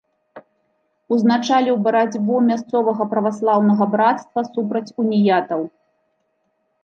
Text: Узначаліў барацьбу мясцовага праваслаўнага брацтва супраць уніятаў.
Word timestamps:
Узначаліў 1.15 1.75
барацьбу 1.87 2.35
мясцовага 2.49 3.05
праваслаўнага 3.13 3.83
брацтва 3.93 4.41
супраць 4.53 4.93
уніятаў. 5.03 5.61